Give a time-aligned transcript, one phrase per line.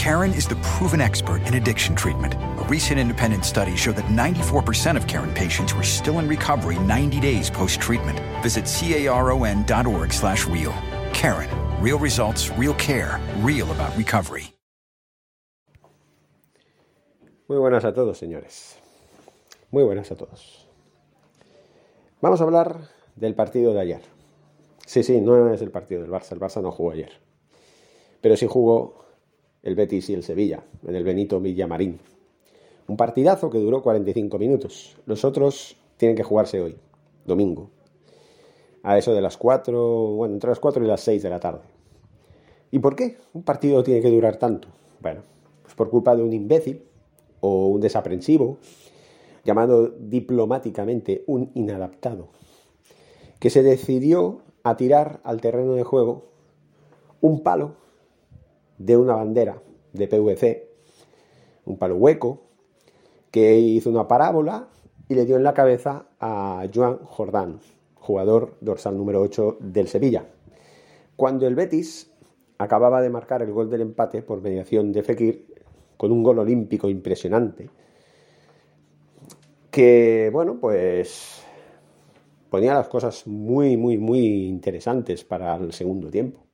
[0.00, 2.32] Karen is the proven expert in addiction treatment.
[2.32, 7.20] A recent independent study showed that 94% of Karen patients were still in recovery 90
[7.20, 8.18] days post-treatment.
[8.42, 10.72] Visit caron.org slash real.
[11.12, 11.50] Karen.
[11.82, 14.54] Real results, real care, real about recovery.
[17.46, 18.78] Muy buenas a todos, señores.
[19.70, 20.66] Muy buenas a todos.
[22.22, 24.00] Vamos a hablar del partido de ayer.
[24.86, 26.32] Sí, sí, no es el partido del Barça.
[26.32, 27.12] El Barça no jugó ayer.
[28.22, 29.09] Pero sí jugó
[29.62, 31.98] el Betis y el Sevilla en el Benito Villamarín.
[32.88, 34.96] Un partidazo que duró 45 minutos.
[35.06, 36.76] Los otros tienen que jugarse hoy,
[37.24, 37.70] domingo.
[38.82, 41.60] A eso de las 4, bueno, entre las 4 y las 6 de la tarde.
[42.70, 44.68] ¿Y por qué un partido tiene que durar tanto?
[45.00, 45.22] Bueno,
[45.62, 46.82] pues por culpa de un imbécil
[47.40, 48.58] o un desaprensivo
[49.44, 52.28] llamado diplomáticamente un inadaptado,
[53.38, 56.26] que se decidió a tirar al terreno de juego
[57.20, 57.76] un palo
[58.80, 60.68] de una bandera de PVC,
[61.66, 62.40] un palo hueco,
[63.30, 64.68] que hizo una parábola
[65.06, 67.60] y le dio en la cabeza a Joan Jordán,
[67.94, 70.24] jugador dorsal número 8 del Sevilla.
[71.14, 72.10] Cuando el Betis
[72.56, 75.46] acababa de marcar el gol del empate por mediación de Fekir,
[75.98, 77.68] con un gol olímpico impresionante,
[79.70, 81.42] que, bueno, pues
[82.48, 86.49] ponía las cosas muy, muy, muy interesantes para el segundo tiempo.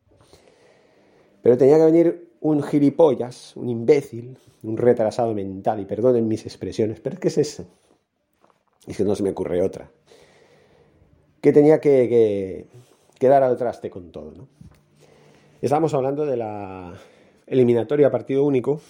[1.47, 6.99] Pero tenía que venir un gilipollas, un imbécil, un retrasado mental, y perdonen mis expresiones,
[6.99, 7.65] pero ¿qué es eso?
[8.85, 9.89] Es que no se me ocurre otra.
[11.41, 12.67] Que tenía que,
[13.17, 14.49] que, dar al traste con todo, ¿no?
[15.63, 16.95] Estamos hablando de la
[17.47, 18.81] eliminatoria partido único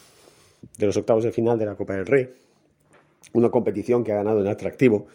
[0.79, 2.31] de los octavos de final de la Copa del Rey,
[3.35, 5.09] una competición que ha ganado en atractivo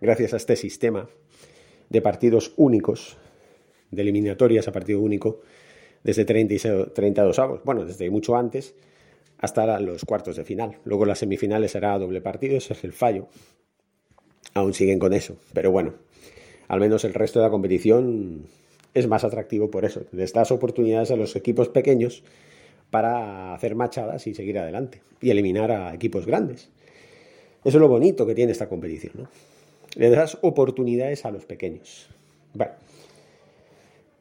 [0.00, 1.08] gracias a este sistema
[1.88, 3.16] de partidos únicos,
[3.92, 5.42] de eliminatorias a partido único,
[6.02, 8.74] desde 32 avos, bueno, desde mucho antes
[9.38, 10.78] hasta los cuartos de final.
[10.84, 13.28] Luego las semifinales será doble partido, ese es el fallo.
[14.54, 15.94] Aún siguen con eso, pero bueno,
[16.68, 18.46] al menos el resto de la competición
[18.92, 20.02] es más atractivo por eso.
[20.12, 22.22] Les das oportunidades a los equipos pequeños
[22.90, 26.70] para hacer machadas y seguir adelante y eliminar a equipos grandes.
[27.64, 29.28] Eso es lo bonito que tiene esta competición, ¿no?
[29.96, 32.08] Le das oportunidades a los pequeños.
[32.54, 32.72] Bueno,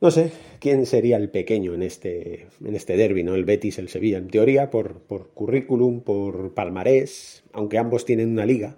[0.02, 3.36] no sé quién sería el pequeño en este, en este derby, ¿no?
[3.36, 4.18] El Betis, el Sevilla.
[4.18, 8.76] En teoría, por, por currículum, por palmarés, aunque ambos tienen una liga,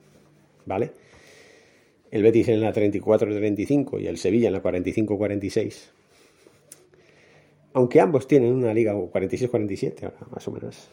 [0.66, 0.92] ¿vale?
[2.12, 5.90] El Betis en la 34-35 y el Sevilla en la 45-46.
[7.74, 10.90] Aunque ambos tienen una liga 46-47, más o menos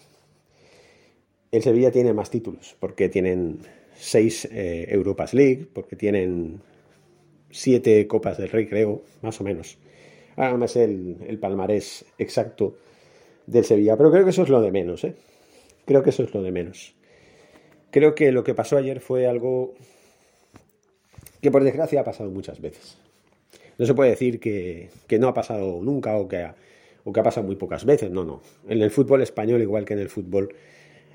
[1.51, 3.61] el Sevilla tiene más títulos, porque tienen
[3.97, 6.61] seis eh, Europas League, porque tienen
[7.51, 9.79] siete Copas del Rey, creo, más o menos.
[10.39, 12.77] No sé el, palmarés exacto
[13.47, 15.15] del Sevilla, pero creo que eso es lo de menos, ¿eh?
[15.85, 16.95] Creo que eso es lo de menos.
[17.91, 19.75] Creo que lo que pasó ayer fue algo
[21.41, 22.99] que por desgracia ha pasado muchas veces.
[23.79, 26.47] No se puede decir que, no ha pasado nunca o que,
[27.03, 28.41] o que ha pasado muy pocas veces, no, no.
[28.69, 30.55] En el fútbol español, igual que en el fútbol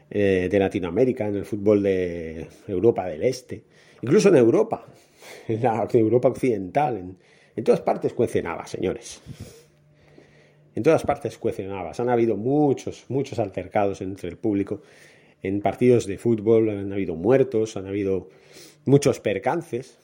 [0.09, 3.63] eh, de Latinoamérica, en el fútbol de Europa del Este,
[4.01, 4.85] incluso en Europa,
[5.47, 7.17] en la Europa occidental, en,
[7.61, 9.21] todas partes cuecen habas, señores.
[10.75, 11.99] En todas partes cuecen habas.
[11.99, 14.81] Han habido muchos, muchos altercados entre el público.
[15.43, 18.29] En partidos de fútbol han habido muertos, han habido
[18.85, 19.97] muchos percances.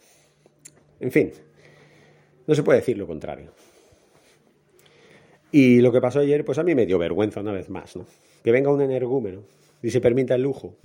[0.99, 1.31] En fin,
[2.45, 3.51] no se puede decir lo contrario.
[5.51, 8.05] Y lo que pasó ayer, pues a mí me dio vergüenza una vez más, ¿no?
[8.43, 9.41] Que venga un energúmeno
[9.81, 10.75] y se permita el lujo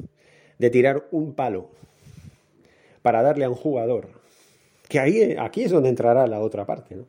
[0.58, 1.70] de tirar un palo
[3.02, 4.08] para darle a un jugador,
[4.88, 6.96] que ahí, aquí es donde entrará la otra parte.
[6.96, 7.06] ¿no?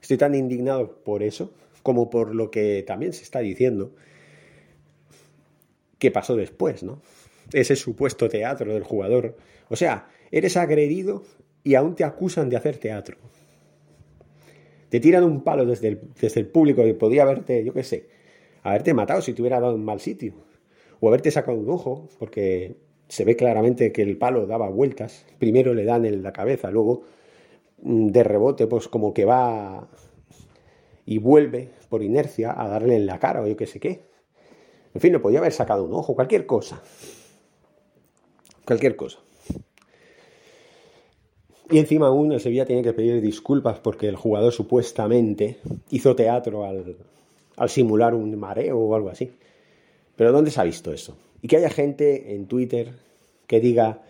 [0.00, 3.94] Estoy tan indignado por eso como por lo que también se está diciendo
[5.98, 7.00] que pasó después, ¿no?
[7.52, 9.36] Ese supuesto teatro del jugador.
[9.68, 11.22] O sea, eres agredido
[11.62, 13.18] y aún te acusan de hacer teatro.
[14.88, 18.08] Te tiran un palo desde el, desde el público que podía haberte, yo qué sé,
[18.62, 20.34] haberte matado si te hubiera dado un mal sitio
[21.00, 22.76] o haberte sacado un ojo, porque
[23.08, 25.24] se ve claramente que el palo daba vueltas.
[25.38, 27.02] Primero le dan en la cabeza, luego
[27.82, 29.88] mm, de rebote, pues como que va
[31.04, 34.02] y vuelve por inercia a darle en la cara o yo qué sé qué.
[34.94, 36.82] En fin, le podía haber sacado un ojo, cualquier cosa.
[38.64, 39.18] Cualquier cosa.
[41.70, 45.58] Y encima aún el Sevilla tiene que pedir disculpas porque el jugador supuestamente
[45.90, 46.96] hizo teatro al,
[47.56, 49.32] al simular un mareo o algo así.
[50.16, 51.16] Pero ¿dónde se ha visto eso?
[51.42, 52.92] Y que haya gente en Twitter
[53.46, 54.02] que diga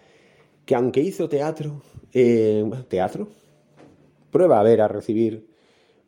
[0.64, 1.82] que aunque hizo teatro,
[2.14, 3.28] eh, teatro,
[4.30, 5.46] prueba a ver a recibir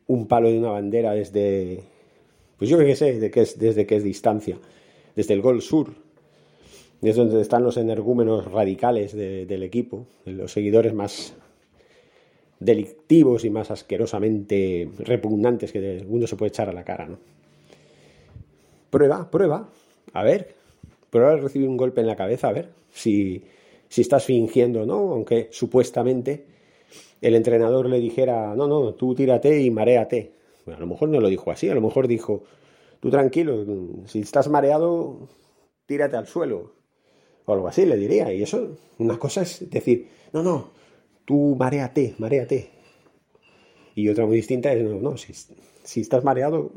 [0.07, 1.83] un palo de una bandera desde,
[2.57, 4.57] pues yo qué sé, desde que es, desde es distancia,
[5.15, 5.93] desde el gol sur,
[7.01, 11.33] desde donde están los energúmenos radicales del equipo, los seguidores más
[12.59, 17.17] delictivos y más asquerosamente repugnantes que uno se puede echar a la cara, ¿no?
[18.89, 19.69] Prueba, prueba,
[20.13, 20.55] a ver,
[21.09, 23.43] prueba a recibir un golpe en la cabeza, a ver si,
[23.87, 26.45] si estás fingiendo o no, aunque supuestamente
[27.21, 30.31] el entrenador le dijera, no, no, tú tírate y maréate.
[30.65, 32.43] Bueno, a lo mejor no lo dijo así, a lo mejor dijo,
[32.99, 33.65] tú tranquilo,
[34.05, 35.27] si estás mareado,
[35.85, 36.73] tírate al suelo.
[37.45, 38.31] O algo así le diría.
[38.31, 40.71] Y eso, una cosa es decir, no, no,
[41.25, 42.69] tú mareate, mareate.
[43.95, 46.71] Y otra muy distinta es, no, no, si estás mareado,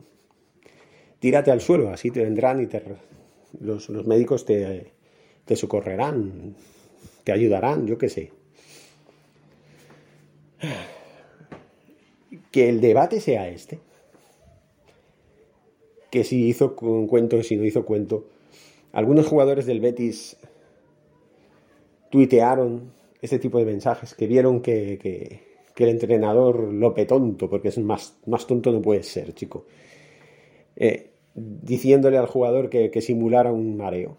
[1.19, 2.83] tírate al suelo, así te vendrán y te,
[3.61, 4.93] los, los médicos te,
[5.45, 6.55] te socorrerán,
[7.25, 8.33] te ayudarán, yo qué sé.
[12.51, 13.81] Que el debate sea este.
[16.11, 18.27] Que si hizo cuento, si no hizo cuento.
[18.93, 20.37] Algunos jugadores del Betis
[22.11, 25.53] tuitearon este tipo de mensajes, que vieron que, que,
[25.83, 29.65] el entrenador lope tonto, porque es más, más tonto no puede ser, chico.
[30.77, 34.17] Eh, diciéndole al jugador que, que simulara un mareo.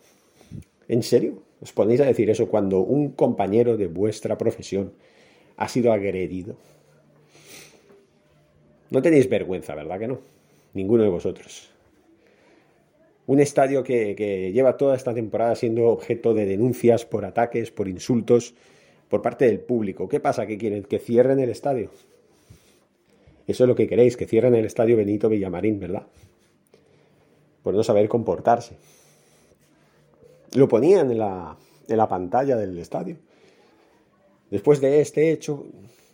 [0.87, 1.43] ¿En serio?
[1.61, 4.93] ¿Os ponéis a decir eso cuando un compañero de vuestra profesión
[5.55, 6.55] ha sido agredido?
[8.89, 10.19] No tenéis vergüenza, ¿verdad que no?
[10.73, 11.71] Ninguno de vosotros.
[13.25, 18.53] Un estadio que, lleva toda esta temporada siendo objeto de denuncias por ataques, por insultos,
[19.07, 20.09] por parte del público.
[20.09, 20.45] ¿Qué pasa?
[20.45, 20.83] ¿Que quieren?
[20.83, 21.89] ¿Que cierren el estadio?
[23.47, 26.05] Eso es lo que queréis, que cierren el estadio Benito Villamarín, ¿verdad?
[27.63, 28.75] Por no saber comportarse.
[30.53, 31.57] Lo ponían en la,
[31.87, 33.17] en la pantalla del estadio.
[34.51, 35.65] Después de este hecho,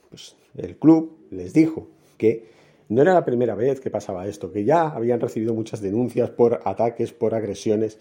[0.09, 1.87] pues, el club les dijo
[2.17, 2.49] que
[2.89, 6.61] no era la primera vez que pasaba esto, que ya habían recibido muchas denuncias por
[6.65, 7.99] ataques, por agresiones,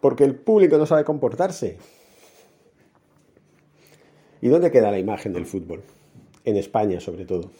[0.00, 1.76] porque el público no sabe comportarse.
[4.42, 5.82] ¿Y dónde queda la imagen del fútbol?
[6.44, 7.50] En España, sobre todo.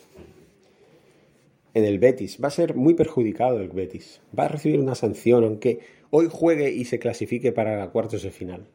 [1.74, 2.38] En el Betis.
[2.42, 4.20] Va a ser muy perjudicado el Betis.
[4.36, 5.80] Va a recibir una sanción, aunque
[6.10, 8.66] hoy juegue y se clasifique para la cuartos de final.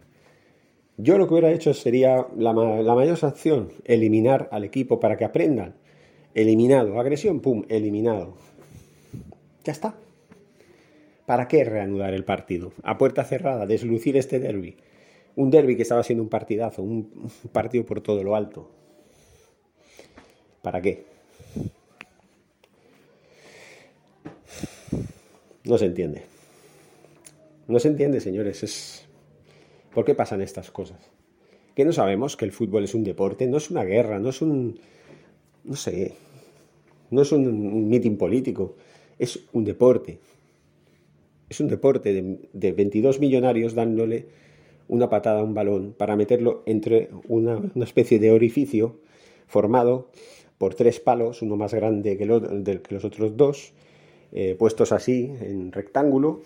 [0.97, 5.75] Yo lo que hubiera hecho sería la, mayor sanción, eliminar al equipo para que aprendan.
[6.33, 8.35] Eliminado, agresión, pum, eliminado.
[9.65, 9.95] Ya está.
[11.25, 12.71] ¿Para qué reanudar el partido?
[12.83, 14.77] A puerta cerrada, deslucir este derby.
[15.35, 18.69] Un derby que estaba siendo un partidazo, un partido por todo lo alto.
[20.61, 21.14] ¿Para qué?
[25.65, 26.23] No se entiende.
[27.67, 28.63] No se entiende, señores.
[28.63, 29.05] Es...
[29.93, 30.99] ¿Por qué pasan estas cosas?
[31.75, 34.41] Que no sabemos que el fútbol es un deporte, no es una guerra, no es
[34.41, 34.79] un...
[35.63, 36.13] no sé,
[37.09, 38.75] no es un, mitin político,
[39.19, 40.19] es un deporte.
[41.49, 42.13] Es un deporte
[42.53, 44.27] de, 22 millonarios dándole
[44.87, 48.99] una patada a un balón para meterlo entre una, especie de orificio
[49.47, 50.09] formado
[50.57, 53.73] por tres palos, uno más grande que, que los otros dos,
[54.37, 56.41] eh, puestos así en rectángulo,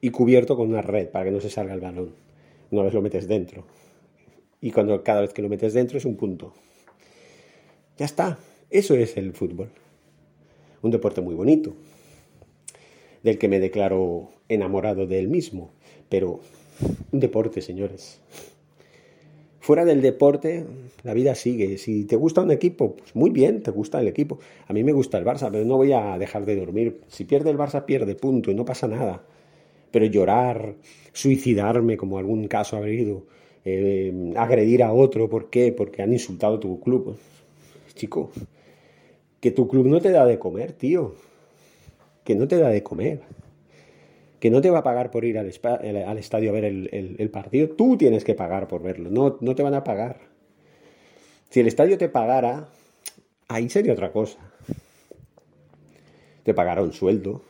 [0.00, 2.12] y cubierto con una red para que no se salga el balón.
[2.70, 3.64] Una vez lo metes dentro.
[4.60, 6.52] Y cuando cada vez que lo metes dentro es un punto.
[7.96, 8.38] Ya está.
[8.70, 9.70] Eso es el fútbol.
[10.82, 11.74] Un deporte muy bonito.
[13.22, 15.70] Del que me declaro enamorado de él mismo.
[16.08, 16.40] Pero
[17.12, 18.20] un deporte, señores.
[19.68, 20.64] Fuera del deporte,
[21.02, 21.76] la vida sigue.
[21.76, 24.38] Si te gusta un equipo, pues muy bien, te gusta el equipo.
[24.66, 27.02] A mí me gusta el Barça, pero no voy a dejar de dormir.
[27.08, 29.22] Si pierde el Barça, pierde, punto, y no pasa nada
[29.90, 30.74] pero llorar,
[31.12, 33.26] suicidarme, como algún caso ha habido,
[33.66, 35.70] eh, agredir a otro, ¿por qué?
[35.72, 37.18] Porque han insultado tu club.
[37.94, 38.30] Chico,
[39.38, 41.14] que tu club no te da de comer, tío.
[42.24, 43.20] Que no te da de comer.
[44.40, 47.70] Que no te va a pagar por ir al, estadio a ver el, partido.
[47.70, 49.10] Tú tienes que pagar por verlo.
[49.10, 50.20] No, no te van a pagar.
[51.50, 52.68] Si el estadio te pagara,
[53.48, 54.38] ahí sería otra cosa.
[56.44, 57.42] Te pagará un sueldo.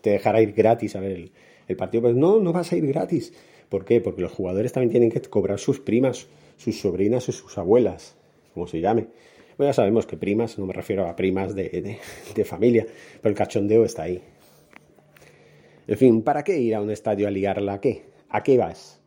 [0.00, 1.30] Te dejará ir gratis a ver
[1.68, 3.32] el, partido, pues no, no vas a ir gratis.
[3.68, 4.00] ¿Por qué?
[4.00, 8.16] Porque los jugadores también tienen que cobrar sus primas, sus sobrinas o sus abuelas,
[8.54, 9.08] como se llame.
[9.56, 11.98] Bueno, ya sabemos que primas, no me refiero a primas de,
[12.34, 12.86] de, familia,
[13.22, 14.22] pero el cachondeo está ahí.
[15.86, 17.74] En fin, ¿para qué ir a un estadio a liarla?
[17.74, 18.06] ¿A qué?
[18.28, 19.00] ¿A qué vas?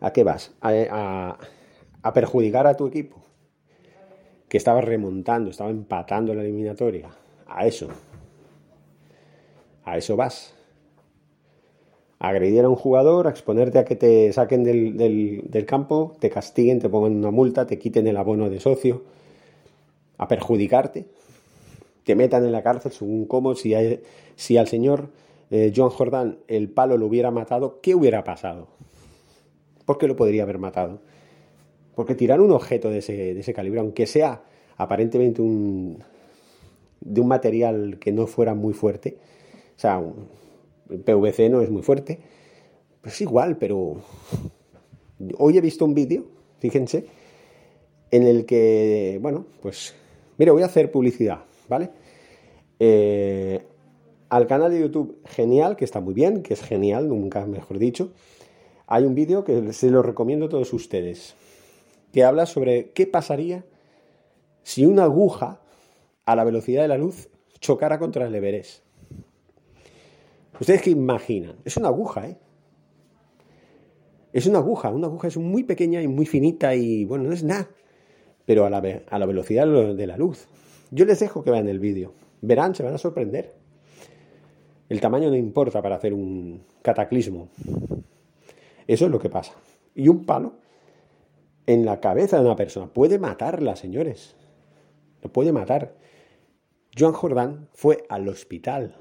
[0.00, 0.52] ¿A qué vas?
[0.60, 1.38] ¿A,
[2.02, 3.22] a perjudicar a tu equipo?
[4.48, 7.10] Que estaba remontando, estaba empatando la eliminatoria.
[7.46, 7.88] A eso.
[9.84, 10.54] A eso vas
[12.20, 16.90] agredir a un jugador, a exponerte a que te saquen del, campo, te castiguen, te
[16.90, 19.02] pongan una multa, te quiten el abono de socio,
[20.18, 21.06] a perjudicarte,
[22.04, 23.74] te metan en la cárcel según cómo, si,
[24.36, 25.08] si al señor
[25.50, 28.68] eh, John Jordan el palo lo hubiera matado, ¿qué hubiera pasado?
[29.84, 31.00] ¿Por qué lo podría haber matado?
[31.94, 34.44] Porque tirar un objeto de ese, de ese calibre, aunque sea
[34.76, 36.02] aparentemente un,
[37.00, 39.18] de un material que no fuera muy fuerte,
[39.76, 40.28] o sea, un,
[40.98, 42.18] PVC no es muy fuerte.
[43.00, 43.96] Pues igual, pero
[45.38, 46.26] hoy he visto un vídeo,
[46.58, 47.06] fíjense,
[48.10, 49.94] en el que, bueno, pues,
[50.36, 51.90] mire, voy a hacer publicidad, ¿vale?
[52.78, 53.62] Eh,
[54.30, 58.12] al canal de YouTube Genial, que está muy bien, que es genial, nunca mejor dicho,
[58.86, 61.34] hay un vídeo que se lo recomiendo a todos ustedes,
[62.12, 63.64] que habla sobre qué pasaría
[64.62, 65.60] si una aguja
[66.24, 67.28] a la velocidad de la luz
[67.60, 68.84] chocara contra el Everest.
[70.60, 71.56] ¿Ustedes qué imaginan?
[71.64, 72.38] Es una aguja, ¿eh?
[74.32, 77.42] Es una aguja, una aguja es muy pequeña y muy finita y bueno, no es
[77.42, 77.68] nada,
[78.46, 80.46] pero a la, a la velocidad de la luz.
[80.92, 82.12] Yo les dejo que vean el vídeo.
[82.40, 83.59] Verán, se van a sorprender.
[84.90, 87.48] El tamaño no importa para hacer un cataclismo.
[88.86, 89.54] Eso es lo que pasa.
[89.94, 90.52] Y un palo
[91.66, 94.34] en la cabeza de una persona puede matarla, señores.
[95.22, 95.94] Lo puede matar.
[96.98, 98.94] Joan Jordán fue al hospital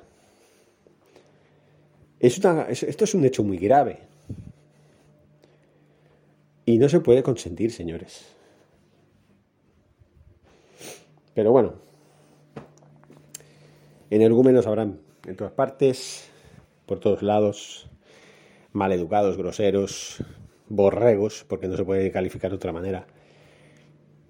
[2.19, 3.99] esto es un hecho muy grave.
[6.65, 8.27] Y no se puede consentir, señores.
[11.33, 11.73] Pero bueno,
[14.09, 14.99] energúmenos habrán
[15.29, 16.27] en todas partes,
[16.87, 17.87] por todos lados,
[18.73, 20.23] maleducados, groseros,
[20.67, 23.05] borregos, porque no se puede calificar de otra manera.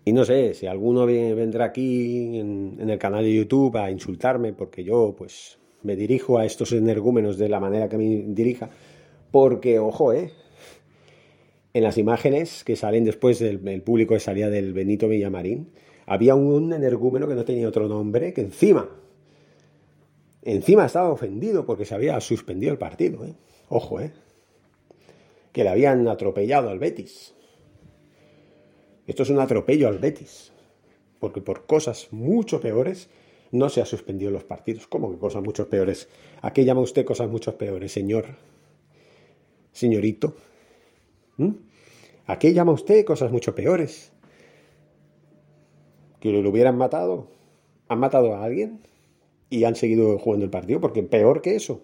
[0.04, 4.84] Y no sé, si alguno vendrá aquí en, el canal de YouTube a insultarme, porque
[4.84, 8.70] yo, pues, me dirijo a estos energúmenos de la manera que me dirija,
[9.32, 10.32] porque, ojo, ¿eh?
[11.74, 15.70] En las imágenes que salen después del público que salía del Benito Villamarín,
[16.08, 18.90] había un energúmeno que no tenía otro nombre, que encima,
[20.44, 23.36] encima estaba ofendido porque se había suspendido el partido, ¿eh?
[23.70, 24.12] Ojo, ¿eh?
[25.52, 27.36] Que le habían atropellado al Betis.
[29.08, 30.52] Esto es un atropello al Betis,
[31.20, 33.10] porque por cosas mucho peores
[33.52, 34.88] no se ha suspendido los partidos.
[34.88, 36.08] ¿Cómo que cosas mucho peores?
[36.42, 38.38] ¿A qué llama usted cosas mucho peores, señor?
[39.72, 40.36] Señorito.
[41.38, 41.54] ¿Mm?
[42.28, 44.12] ¿A qué llama usted cosas mucho peores?
[46.20, 47.28] ¿Que lo hubieran matado?
[47.88, 48.82] ¿Han matado a alguien?
[49.50, 51.82] Y han seguido jugando el partido, porque peor que eso.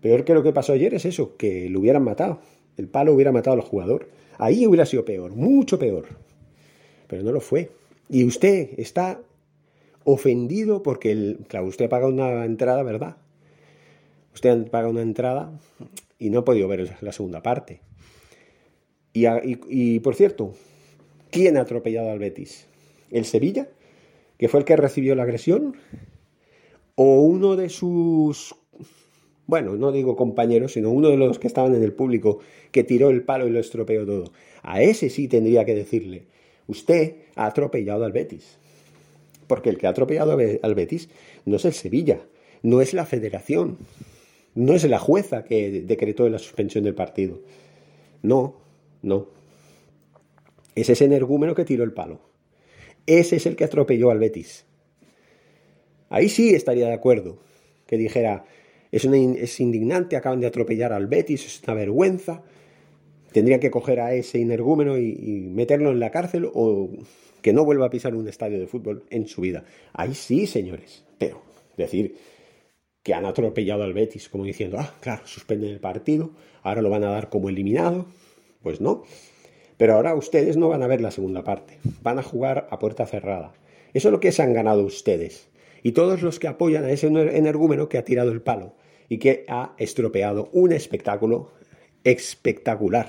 [0.00, 2.40] Peor que lo que pasó ayer es eso, que lo hubieran matado.
[2.76, 4.08] El palo hubiera matado al jugador.
[4.38, 6.06] Ahí hubiera sido peor, mucho peor.
[7.06, 7.70] Pero no lo fue.
[8.08, 9.20] Y usted está
[10.04, 13.16] ofendido porque, el, claro, usted paga una entrada, ¿verdad?
[14.34, 15.58] Usted paga una entrada
[16.18, 17.80] y no ha podido ver la segunda parte.
[19.12, 19.26] Y,
[19.68, 20.54] y, por cierto,
[21.30, 22.66] ¿quién ha atropellado al Betis?
[23.10, 23.68] ¿El Sevilla?
[24.38, 25.76] ¿Que fue el que recibió la agresión?
[26.96, 28.54] ¿O uno de sus,
[29.46, 32.38] bueno, no digo compañeros, sino uno de los que estaban en el público
[32.70, 34.32] que tiró el palo y lo estropeó todo?
[34.62, 36.24] A ese sí tendría que decirle,
[36.68, 38.58] usted ha atropellado al Betis.
[39.46, 41.08] Porque el que ha atropellado al Betis
[41.44, 42.20] no es el Sevilla,
[42.62, 43.76] no es la federación,
[44.54, 47.40] no es la jueza que decretó la suspensión del partido.
[48.22, 48.54] No,
[49.02, 49.26] no.
[50.74, 52.20] Es ese energúmeno que tiró el palo.
[53.06, 54.64] Ese es el que atropelló al Betis.
[56.14, 57.38] Ahí sí estaría de acuerdo.
[57.88, 58.44] Que dijera,
[58.92, 62.44] es, es indignante, acaban de atropellar al Betis, es una vergüenza.
[63.32, 66.88] Tendrían que coger a ese energúmeno y meterlo en la cárcel o
[67.42, 69.64] que no vuelva a pisar un estadio de fútbol en su vida.
[69.92, 71.04] Ahí sí, señores.
[71.18, 71.42] Pero
[71.76, 72.14] decir
[73.02, 76.30] que han atropellado al Betis, como diciendo, ah, claro, suspenden el partido,
[76.62, 78.06] ahora lo van a dar como eliminado.
[78.62, 79.02] Pues no.
[79.76, 81.80] Pero ahora ustedes no van a ver la segunda parte.
[82.02, 83.52] Van a jugar a puerta cerrada.
[83.94, 85.48] Eso es lo que se han ganado ustedes.
[85.84, 88.74] Y todos los que apoyan a ese energúmeno que ha tirado el palo
[89.08, 91.52] y que ha estropeado un espectáculo
[92.02, 93.06] espectacular.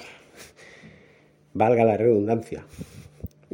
[1.53, 2.67] Valga la redundancia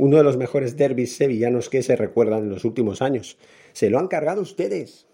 [0.01, 3.37] uno de los mejores derbis sevillanos que se recuerdan en los últimos años.
[3.73, 5.05] Se lo han cargado ustedes.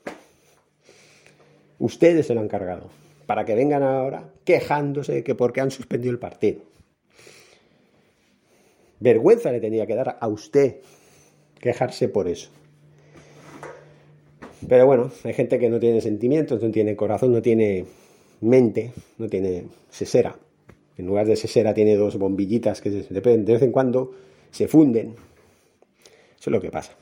[1.77, 2.89] Ustedes se lo han cargado.
[3.25, 6.61] Para que vengan ahora quejándose de que porque han suspendido el partido.
[9.01, 10.77] Vergüenza le tenía que dar a usted
[11.59, 12.49] quejarse por eso.
[14.67, 17.85] Pero bueno, hay gente que no tiene sentimientos, no tiene corazón, no tiene
[18.41, 20.35] mente, no tiene sesera.
[20.97, 24.13] En lugar de sesera tiene dos bombillitas que de vez en cuando
[24.51, 25.15] se funden.
[26.39, 26.93] Eso es lo que pasa.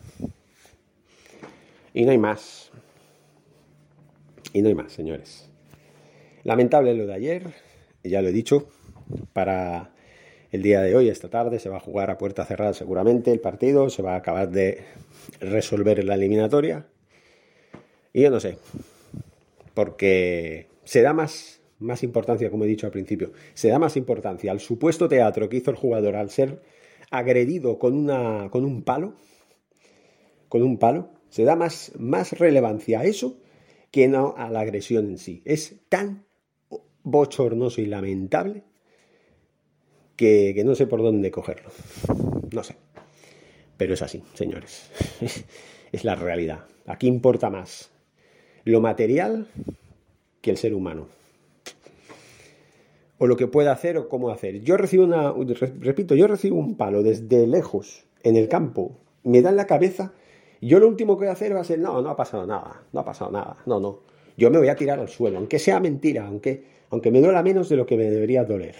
[1.93, 2.71] Y no hay más.
[4.51, 5.49] Y no hay más, señores.
[6.43, 7.43] Lamentable lo de ayer,
[8.03, 8.67] ya lo he dicho,
[9.33, 9.91] para
[10.51, 13.39] el día de hoy, esta tarde, se va a jugar a puerta cerrada seguramente el
[13.39, 14.83] partido, se va a acabar de
[15.39, 16.85] resolver la eliminatoria.
[18.15, 18.57] Y yo no sé,
[19.73, 24.53] porque se da más, más importancia, como he dicho al principio, se da más importancia
[24.53, 26.61] al supuesto teatro que hizo el jugador al ser
[27.11, 29.15] agredido con, una, con un palo,
[30.47, 33.37] con un palo, se da más, más relevancia a eso
[33.91, 35.41] que no a la agresión en sí.
[35.43, 36.25] Es tan
[37.03, 38.63] bochornoso y lamentable
[40.15, 41.69] que, no sé por dónde cogerlo.
[42.53, 42.77] No sé.
[43.75, 44.89] Pero es así, señores.
[45.91, 46.63] es la realidad.
[46.85, 47.91] Aquí importa más
[48.65, 49.47] lo material
[50.41, 51.07] que el ser humano.
[53.17, 54.61] O lo que puede hacer o cómo hacer.
[54.61, 55.33] Yo recibo una,
[55.79, 60.13] repito, yo recibo un palo desde lejos, en el campo, me da en la cabeza,
[60.61, 62.83] yo lo último que voy a hacer va a ser, no, no ha pasado nada,
[62.91, 63.99] no ha pasado nada, no, no.
[64.35, 67.69] Yo me voy a tirar al suelo, aunque sea mentira, aunque, aunque me duela menos
[67.69, 68.75] de lo que me debería doler.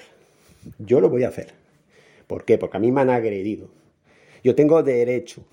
[0.80, 1.54] Yo lo voy a hacer.
[2.28, 2.58] ¿Por qué?
[2.58, 3.70] Porque a mí me han agredido.
[4.44, 5.44] Yo tengo derecho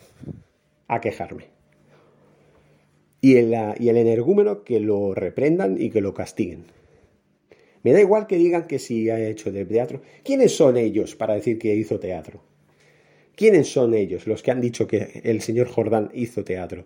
[0.89, 1.47] a quejarme.
[3.23, 6.65] Y el, y el energúmeno que lo reprendan y que lo castiguen.
[7.83, 10.03] Me da igual que digan que sí ha hecho de teatro.
[10.25, 12.43] ¿Quiénes son ellos para decir que hizo teatro?
[13.35, 16.85] ¿Quiénes son ellos los que han dicho que el señor Jordán hizo teatro?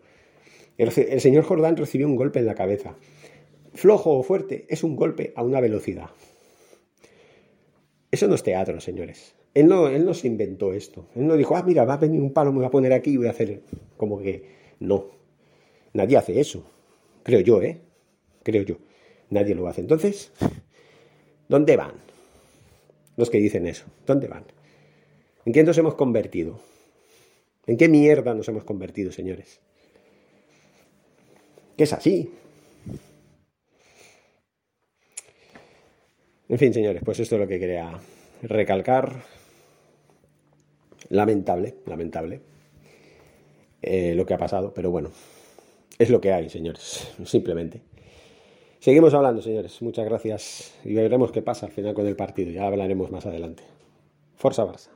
[0.79, 2.97] El, el señor Jordán recibió un golpe en la cabeza.
[3.75, 6.11] Flojo o fuerte es un golpe a una velocidad.
[8.11, 9.35] Eso no es teatro, señores.
[9.55, 11.07] Él no, él no se inventó esto.
[11.15, 13.13] Él no dijo, ah, mira, va a venir un palo, me voy a poner aquí
[13.13, 13.61] y voy a hacer
[13.97, 14.45] como que...
[14.81, 15.11] No.
[15.97, 16.63] Nadie hace eso.
[17.23, 17.81] Creo yo, ¿eh?
[18.43, 18.77] Creo yo.
[19.31, 19.81] Nadie lo hace.
[19.81, 20.31] Entonces,
[21.49, 21.95] ¿dónde van?
[23.17, 23.87] Los que dicen eso.
[24.07, 24.45] ¿Dónde van?
[25.47, 26.61] ¿En qué nos hemos convertido?
[27.67, 29.59] ¿En qué mierda nos hemos convertido, señores?
[31.79, 32.31] Que es así.
[36.49, 37.99] En fin, señores, pues esto es lo que quería
[38.43, 39.25] recalcar.
[41.09, 42.41] Lamentable, lamentable
[43.81, 45.11] eh, lo que ha pasado, pero bueno,
[45.99, 47.83] es lo que hay, señores, simplemente.
[48.79, 49.81] Seguimos hablando, señores.
[49.83, 52.51] Muchas gracias y veremos qué pasa al final con el partido.
[52.53, 53.65] Ya hablaremos más adelante.
[54.37, 54.96] Forza Barça.